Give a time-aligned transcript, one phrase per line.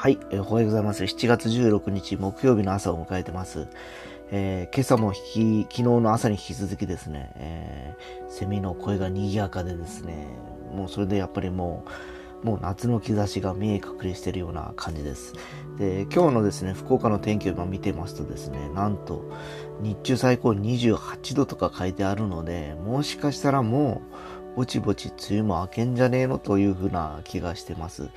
[0.00, 1.02] はい、えー、おはようございます。
[1.02, 3.66] 7月16日木曜日の朝を迎えてます。
[4.30, 10.28] えー、今朝も引き、昨日の朝に引き続きですね、えー、セミの声が賑やかでですね、
[10.72, 11.84] もうそれでやっぱりも
[12.44, 15.32] う、もう夏の兆しが見え隠れしてるような感じです。
[15.78, 19.24] で、今日のですね、福岡の天気を今見てますとですね、なんと、
[19.80, 24.02] 日中最高28度とか書いてあるので、もしかしたらも
[24.54, 28.10] う、ぼちぼち梅雨も明けんじゃねえのというふうな気がしてます。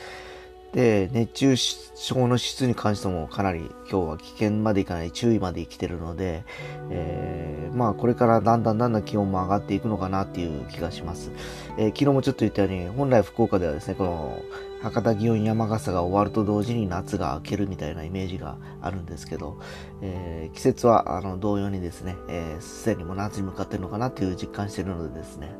[0.73, 6.43] で、熱中症の質に関してもかなり今日は危険までいかない注意まで来てるので、
[6.89, 11.31] えー、まあこれからだんだんだんだん気温も上がっていくのかなっていう気がします。
[11.77, 14.41] えー、昨日もちょっと言ったように、本来福岡ではですね、この
[14.81, 19.59] 博多祇園山笠が終わると同時に夏が明けるみたいなイメージがあるんですけど、
[20.01, 22.15] えー、季節はあの同様にですね、
[22.59, 25.51] す、えー、で、にも夏に向かってるのかなっていう実感してるのでですね、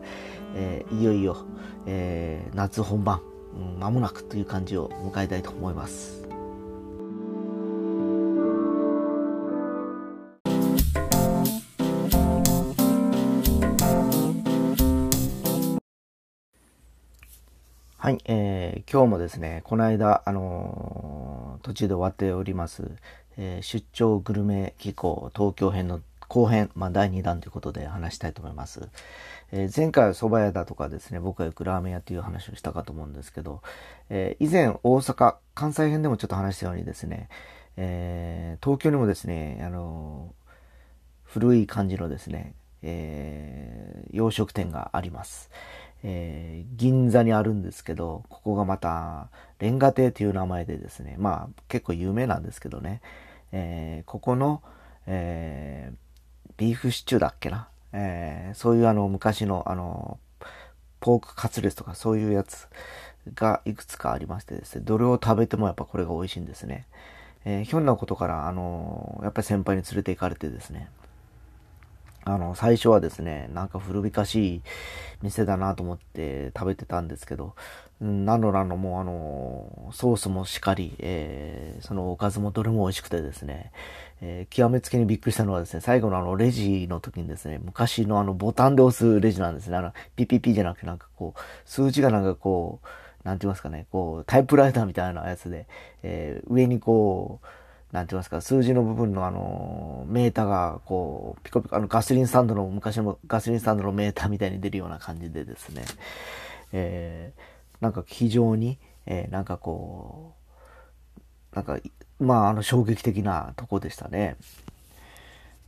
[0.56, 1.38] えー、いよいよ、
[1.86, 3.22] えー、夏本番、
[3.80, 6.21] 間もなくという感じを迎えたいと思います。
[17.97, 22.91] はい、えー、今日もですね、この間、あのー、途中で終わっております、
[23.38, 26.02] えー、出張グルメ機構東京編の
[26.32, 28.88] 後編、まあ、第2弾ということで話したいと思います。
[29.52, 33.62] えー、前回は蕎麦屋だとかですね、僕が行くラーメン屋っていう話をしたかと思うんですけど、
[34.10, 37.28] えー、以前大阪、関西編でもちょっと話したようにですね、
[37.76, 40.34] えー、東京にもですね、あの
[41.24, 45.50] 古い感じのですね、え洋食店があります。
[46.04, 49.28] え銀座にあるんですけど、ここがまた、
[49.59, 53.02] レンガ亭という名前でですね、まあ結構有名なんですけどね、
[53.52, 54.64] えここの、
[55.08, 55.92] え
[56.62, 60.20] ビーフシチューだっけな、えー、そういうあの昔のあの
[61.00, 62.68] ポークカツレツとかそういうやつ
[63.34, 66.86] がいくつかありましてですね、どれを食べてもやっぱこれが美味しいんですね。
[67.46, 70.88] えー、ひょんなことから、あのやっぱり先輩に連れて行かれてですね、
[72.24, 74.62] あの、最初はですね、なんか古びかしい
[75.22, 77.56] 店だなと思って食べてたんですけど、
[78.00, 83.72] 何の何のもあの、ソースもしっかり、えー、そのおかずもどれも美味しくてですね、
[84.22, 89.78] えー、極めつけにびっくりしたのはですね、最後のあのレジの時にですね、昔のあのボタンで押すレジなんですね。
[89.78, 92.88] あの、ピピピじゃなくてなんかこう、数字がなんかこう、
[93.24, 95.68] なんて言いますかね、こう、タイプライターみたいなやつで、
[96.02, 97.48] えー、上にこう、
[97.91, 105.84] なんて言いますか、数字の部分のあの、メーターが、こう、ピコピコ、あの、ガソリンスタンドの、昔のガソリンスタンドのメーターみたいに出るような感じでですね、
[106.72, 107.41] えー、
[107.81, 110.35] なんか非常に、えー、なんかこ
[111.53, 111.79] う、なんか、
[112.19, 114.38] まあ、あの、衝撃的なとこでしたね。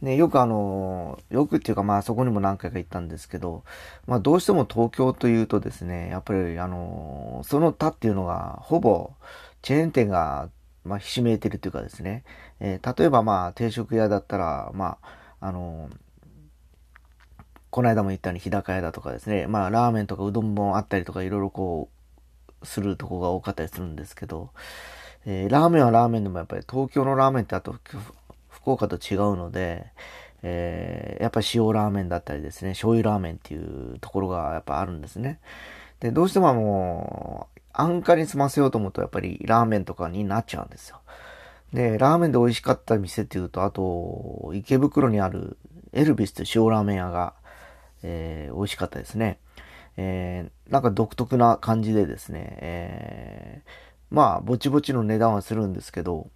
[0.04, 3.64] ね、よくあの、よくっていうかまあそこにも何回か行ったんですけど、
[4.06, 9.12] まあどうしても東京というとですね、やっぱりあの、その他っていうのがほぼ
[9.62, 10.50] チェーン店が
[10.84, 12.24] まあ、ひしめいてるというかですね、
[12.60, 15.90] えー、例えばまあ、定食屋だったら、まあ、あの
[17.70, 21.90] この間も言ったように日高屋だとかですね、まあ、ラーメンとかうどんもあったりとか、いろいろこ
[22.62, 24.52] う、するとこが多かったりするんですけど、
[25.26, 27.76] えー、ラーメンはラーメンでもやっぱり東京のラーメンってあと、
[28.50, 29.88] 福岡と違うので、
[30.44, 35.40] えー、やっぱり塩ラーメンだったりですね、醤油ラーメンっていうところがやっぱあるんですね。
[36.00, 41.02] で、どうしてももう、安価に済ませようと思うとやっぱりラーメンとかになっちゃうんですよ。
[41.74, 45.58] で、ラーメンで美味しかった店っていうと、あと、池袋にある
[45.92, 47.34] エルビスという塩ラーメン屋が、
[48.04, 49.40] えー、美味しかったですね。
[49.98, 56.30] えー、なんか独特な感じでですね、えー、まあ、ぼちぼちの値段はするんですけど、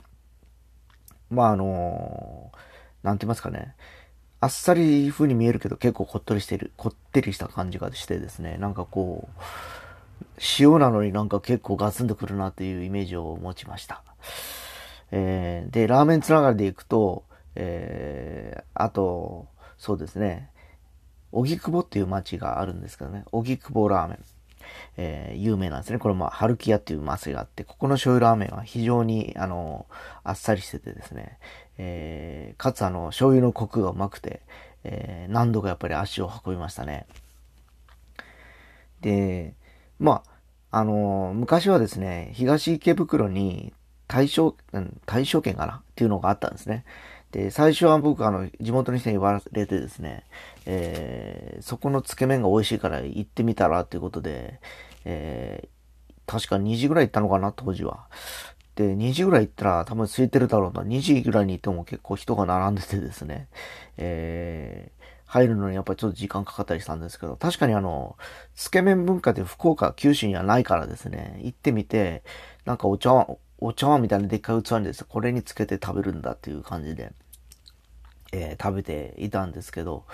[1.30, 2.58] まあ、あのー、
[3.06, 3.76] なんて言いますかね、
[4.40, 9.42] あっさり風に見えるけど結構こっとりしてる、こってりした感じがしてですね、なんかこう、
[10.60, 14.04] 塩なのになんか結構ガツンとくるなっていうイメージを持ちました。
[15.12, 17.24] えー、で、ラーメンつながりでいくと、
[17.56, 19.48] えー、あと、
[19.78, 20.50] そうですね、
[21.32, 24.20] 荻窪っていう町があるんですけどね、荻窪ラーメン。
[24.98, 26.00] えー、有名なんですね。
[26.00, 29.86] これも、春木屋っていう店があって、ここの醤油ラーメンは非常に、あの、
[30.24, 31.38] あっさりしててですね、
[31.78, 34.42] えー、かつあの、醤油のコクがうまくて、
[34.84, 37.06] えー、何度かやっぱり足を運びましたね。
[39.02, 39.54] で、
[40.00, 40.24] ま
[40.72, 43.74] あ、あのー、昔はですね、東池袋に
[44.08, 44.56] 大正、
[45.06, 45.74] 大正圏かな？
[45.76, 46.86] っていうのがあったんですね。
[47.32, 50.24] で、最初は僕、あの、地元の人に言われてですね、
[50.66, 54.60] えー、そこのつけ麺が美味しいから行ってみたらっていうことで、
[55.04, 58.08] えー、確か2時ぐらい行ったのかな、当時は。
[58.76, 60.84] で、2時ぐらい行ったら多分空いてるだろうな。
[60.84, 63.50] 2時ぐらいに行っても結構人が並んでてですね、
[63.98, 64.97] えー、
[65.28, 68.18] 入るのにやっぱりちょっと時間かかったりしたんですけど、確かにあの、
[68.56, 72.24] つけ麺文化で福岡、九州にはないからですね、行ってみて、
[72.66, 77.12] なんかお茶碗、お茶碗みたいなでっかい器にですね、これにつけて食べるんだっていう感じで、
[78.32, 80.06] えー、食べていたんですけど、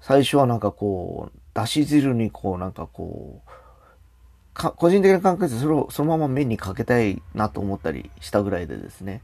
[0.00, 3.50] 最初はなんかこう、だし汁にこうなんかこう、
[4.52, 9.22] か個人的な感覚でそれをそのまま麺にかけたいなと思ったりしたぐらいでですね。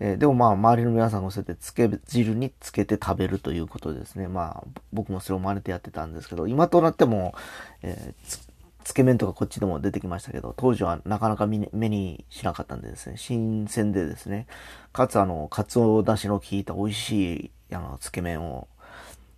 [0.00, 4.28] えー、でもまあ周りの皆さんがそうやってつけ汁につけて食べるということですね。
[4.28, 7.34] まあ僕もそれを真似てやってたんですけど、今となっても、
[7.82, 8.48] えー、
[8.84, 11.58] つけ麺とかこっちでも出てきましたけど、当時はなかなか目
[11.88, 14.46] にしなかったんでですね、新鮮でですね、
[14.92, 18.66] かつあの、かつおだしの効いた美味しい、あの、つけ麺を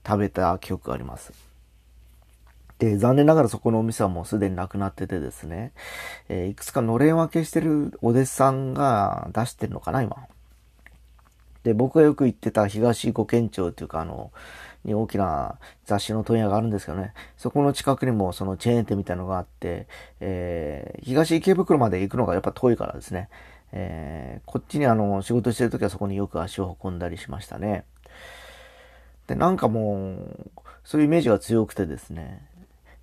[0.07, 1.33] 食べた記憶があります。
[2.79, 5.73] で、残念ながらそこのお店はもうすでになくなっててですね、
[6.29, 10.17] えー、いくつかのれん分けしてるお弟子さんが出してるのかな、今。
[11.63, 14.33] で、僕がよく行ってた東五県庁っていうか、あの、
[14.85, 19.87] に大きな雑誌の問屋があるんですけどね、そこの近くにもそのチェーン店みたいなのがあって、
[20.21, 23.29] えー、東池袋まで行くのがやっぱ遠いからですね、
[23.73, 27.85] えー、こっちにあの、仕事してる時はそこによく足を運んだりしましたね。
[29.27, 30.51] で、なんかもう、
[30.83, 32.43] そういうイメージが強くてですね、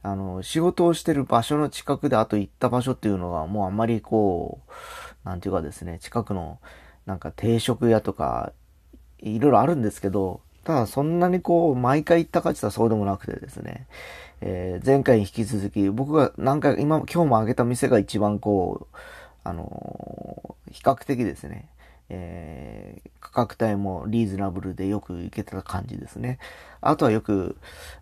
[0.02, 4.72] あの、仕事をしてる場所の近くであと行った場所っていうのがもうあんまりこう、
[5.28, 6.60] なんていうかですね、近くの
[7.08, 8.54] なんか定食屋とか、
[9.20, 13.88] いろいろあるんですけど、ただそんなにこう、毎回行ったかって言ったらそうでもなくてですね、
[14.42, 18.96] えー、前回に引き続き、僕が何回、今、今日も挙げた店が一番こう、
[19.44, 21.70] あのー、比較的ですね、
[22.10, 26.38] えー、価格帯もリーズナブルでよく行けてた感じですね。
[26.82, 27.56] あとはよく、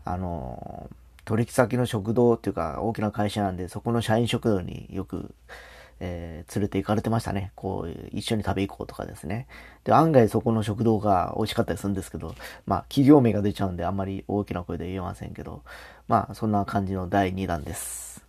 [0.04, 5.34] あのー取引先の食堂っていうか大きな会社なんで、そこの社員食堂によく、
[6.00, 7.52] えー、連れて行かれてましたね。
[7.56, 9.48] こう、一緒に食べ行こうとかですね。
[9.84, 15.64] で、案外そこの食堂が美味しかったりするんですけど、まあ、企業名が出ちゃうんであんまり大きな声で言えませんけど、
[16.08, 18.25] まあ、そんな感じの第2弾です。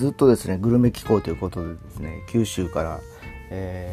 [0.00, 3.00] ずっとですね、グルメ機構ということでですね、九州から、
[3.50, 3.92] え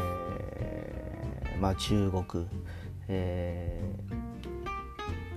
[1.58, 2.46] ー、まあ中国、
[3.10, 3.82] え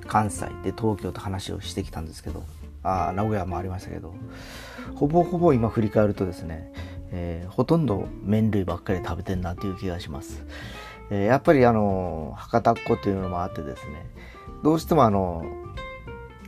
[0.00, 2.44] ー、関西で東京と話をしてきたんですけど、
[2.84, 4.14] あ名古屋もありましたけど、
[4.94, 6.72] ほぼほぼ今振り返るとですね、
[7.10, 10.44] えー、ほとんど麺類ばっかり食べてんなという気がします。
[11.10, 14.06] えー、やっぱりあの、博多っ子というのもあってですね、
[14.62, 15.44] どうしてもあの、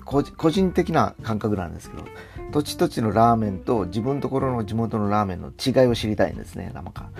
[0.04, 2.04] 個人的な感覚なんですけど、
[2.50, 7.10] 土地土地のラーメンと自分のところの地元のラーメンの違いを知りたいんですね、生か。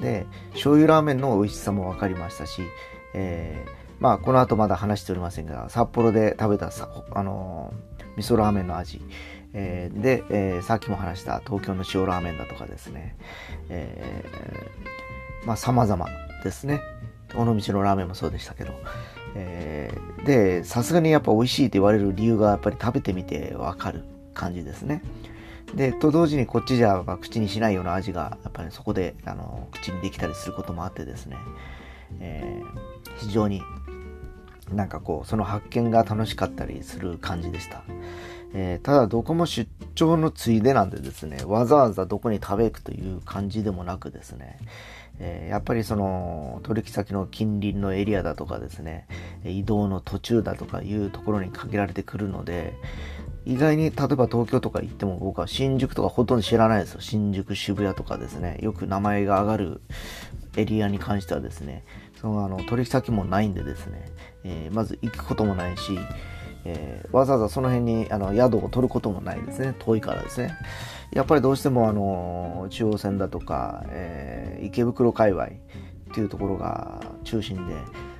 [0.00, 2.62] で、醤油ラーメンの美味しさも分かりましたし、
[3.14, 9.00] えー、まあ、この後まだ話しておりませんが、札幌で食べたさ、あのー、味噌ラーメンの味、
[9.54, 13.16] えー、で、えー、さっきも話した東京の塩ラーメンだとかですね、
[13.68, 16.06] えー、まあ、様々
[16.42, 16.80] ですね。
[17.34, 18.72] 尾道のラーメンもそうでしたけど、
[19.34, 25.02] えー、で、さすがにやっぱ美味しいって言われる理由がやっぱり食べてみてわかる感じですね。
[25.74, 31.36] で、と同時にこっちじゃ口にしないような味が、やっぱりそこで、あの、口にできたりすることもあってですね、
[32.20, 33.62] えー、非常に
[34.70, 37.82] なんかこう、その発見が楽しかったりする感じでした。
[38.54, 44.58] えー、ただどこも出張のついでなんでですね、わざわざどこに食べ行くという感じでもなくですね、
[45.18, 49.06] え、やっぱりその取引先の近隣のエリアだとかですね、
[49.44, 52.74] 移動の途中だとかいうところに限られてくるので、
[53.44, 57.00] 意外に例えば東京とか行っても僕は新宿とかほとんど知らないですよ。
[57.00, 59.80] 新宿、渋谷とかですね、よく名前が上がる
[60.56, 61.84] エリアに関してはですね、
[62.20, 64.04] そのあの取引先もないんでですね、
[64.44, 65.98] えー、まず行くこともないし、
[66.64, 69.74] えー、わざわざその辺にあの宿を取ることもないですね。
[69.78, 70.56] 遠いからですね。
[71.12, 75.48] やっぱりどうしてもあの中央線だとか、えー、池袋界隈っ
[76.14, 77.74] ていうところが中心で、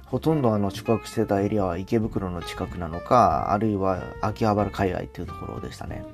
[0.07, 6.05] ほとんどあの宿泊してたエリアは池袋の近くなのか、あるいは秋葉原海外っていうところでしたね。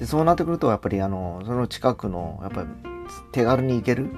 [0.00, 2.68] で、そうなってくると、やっぱりあの、その近くの、やっぱり
[3.30, 4.10] 手軽に行ける、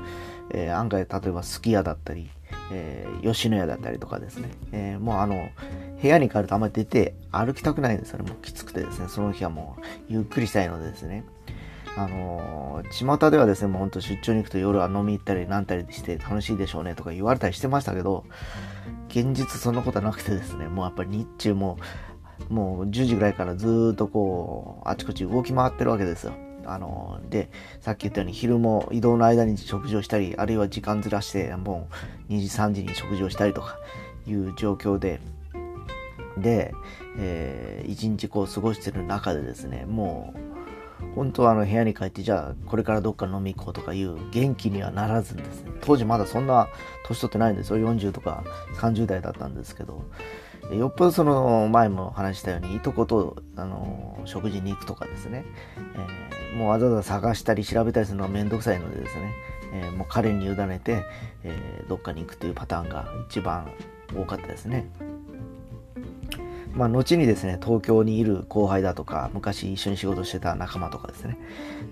[0.51, 2.31] えー、案外、例えばすき家だったり、
[2.73, 5.49] えー、吉野家だったりとかですね、えー、もうあの、
[6.01, 8.31] 部屋に帰るとあんまり出て歩きたくないんですよね。
[8.31, 11.25] もうきつくてですね、その日はもうゆっくりしたいのでですね。
[11.97, 18.25] あのー、巷ではですね、もうほんと出張に行くと夜は飲み行ったりなんたりして楽しいでしょうねとか言われたりしてましたけど、
[19.09, 21.79] 現実そんなことはなくてですね、もうやっぱり日中も、
[22.49, 26.33] もう10時ぐらいからずっとこう、あちこち動き回ってるわけですよ。
[26.67, 31.89] あの、で、さっき言ったように昼も移動の間に食事をしたり、あるいは時間ずらして、も
[32.29, 33.79] う2時3時に食事をしたりとか
[34.27, 35.21] いう状況で、
[36.39, 36.75] で、
[37.19, 46.69] えー、一日こう過ごしてる中でですね、もう、本当はあの部屋に帰って、じゃあこれからどっか飲み行こうとかいう元気にはならずですね、当時まだそんな
[47.07, 47.79] 年取ってないんですよ。
[47.79, 48.43] 40とか
[48.77, 50.03] 30代だったんですけど、
[50.73, 55.45] よっぽどその前も話したようにいとことあの食事に行くとかですね、
[55.77, 59.35] えー、もうわざわざ探したり調べたりするのがめんどくさいのでですね、
[59.75, 61.05] えー、もう彼に委ねて、
[61.43, 63.71] えー、どっかに行くというパターンが一番
[64.15, 64.91] 多かったですね。
[66.75, 71.39] まあ、後にですね、東京にいる後輩だとか、昔一緒に仕事してた仲間とかですね、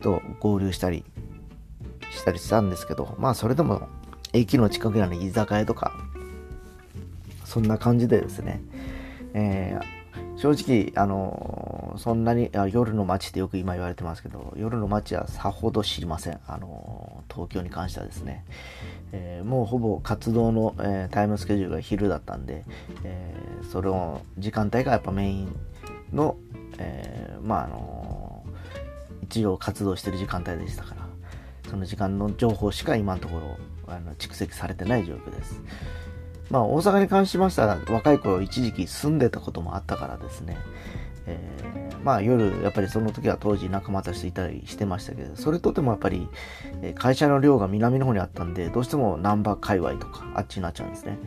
[0.00, 1.05] と合流したり
[2.11, 3.88] したりしたんですけど、まあ、それでも
[4.33, 5.93] 駅の近くにある居酒屋とか、
[7.52, 8.62] そんな感じでですね、
[9.35, 16.40] えー、正直、あのそんなにあ夜の街ってよく今言われてますけど、夜の街はさほど知りません。
[16.47, 18.47] あの東京に関してはですね、
[19.12, 22.64] えー、もうほぼ活動の、えー、タイムスケジュールが昼だったんで、
[23.04, 23.35] え、
[23.71, 25.54] それを時間帯がやっぱメイン
[26.11, 26.38] の、
[26.78, 28.47] えまああの
[29.25, 31.06] 一応活動してる時間帯でしたから、
[31.68, 33.59] その時間の情報しか今のところ
[33.94, 35.61] あの蓄積されてない状況です。
[36.52, 40.59] まあ、大阪に関しましては若い頃一時期住んでたこともあったからですね、
[41.26, 46.28] えー、まあ夜やっぱりその時は当時仲間たちといたりしてましたけどそれとてもやっぱり
[46.94, 51.18] 会社の寮が南の方にあったんでどうしても難波界隈とかあっちになっちゃうんですね。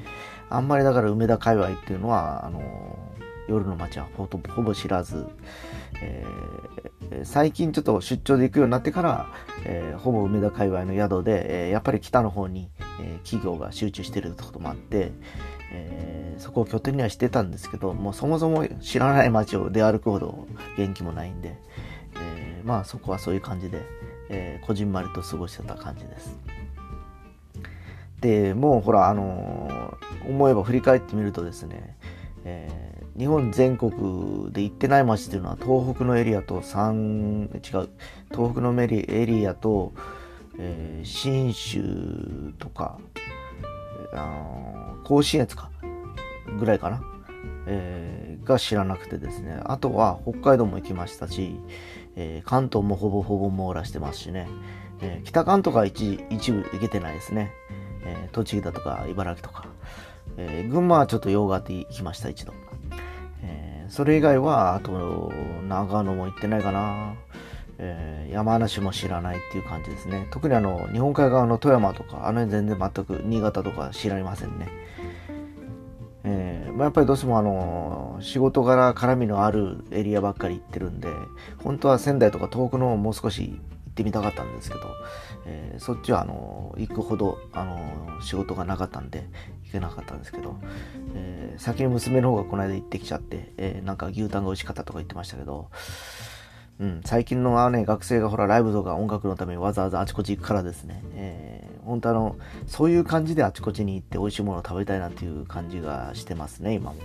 [0.51, 2.61] あんまりだから梅田界隈っていうのはあの
[3.47, 4.27] 夜の街はほ
[4.61, 5.27] ぼ知らず、
[6.01, 9.27] えー、最近ちょっと出張で行くようになってから、
[9.65, 15.11] えー、ほぼ梅田界隈の宿で、えー、やっぱり北の方に、え企業が集中してるってこともあって、
[15.71, 20.47] えそこを拠点にはしてたんですけどもうそもそも知らない街を出歩くほど
[20.77, 21.57] 元気もないんで、
[22.19, 23.81] えまあそこはそういう感じで、
[24.29, 26.39] えこじんまりと過ごしてた感じです。
[28.21, 29.95] でもうほらあの
[30.27, 31.97] 思えば振り返ってみるとですね、
[32.43, 37.89] え日本全国で行ってない街っていうのは東北のエリアと3違う
[38.31, 39.93] 東北のメリエリアと、
[40.59, 42.99] えー、信州とか
[44.13, 45.71] あ甲信越か
[46.59, 47.01] ぐらいかな、
[47.67, 49.59] えー、が知らなくてですね。
[49.65, 51.59] あとは北海道も行きましたし、
[52.15, 54.47] えー、関東もほぼほぼ網羅してますしね、
[55.01, 57.51] え北関東が一一部行けてないですね、
[58.05, 59.67] え栃木だとか茨城とか、
[60.37, 62.53] え群馬はちょっと用があって行きました一度。
[63.89, 65.31] それ以外は、あと、
[65.67, 67.13] 長野も行ってないかな。
[67.77, 70.27] えー、山梨も知らないっていう感じですね。
[70.31, 74.69] 特にあの、日本海側の富山とか、あの辺全然全く、新潟とか知られませんね。
[76.23, 81.09] えー、まあ、やっぱりどうしてもあの、仕事柄絡みのあるエリアばっかり行ってるんで、
[81.63, 83.59] 本当は仙台とか遠くのもう少し
[83.95, 84.81] ってみたかったんですけど、
[85.45, 89.25] えー、そっちはあの、行くほど、あの、仕事がなかったんで、
[89.63, 90.57] 行けなかったんですけど、
[91.15, 95.69] えー、先に娘の方がこの間行ってきちゃって、えー、なんか牛タンが美味しかったとか言ってましたけど、
[96.77, 102.35] うん、最近のあね、学生がほら、ライブとか音楽のためにわざわざあちこち行くからですね、えー、本当あの、
[102.67, 106.97] そういう感じであちこちに行って美味しいものを食べたいなっていう感じがしてますね、今も。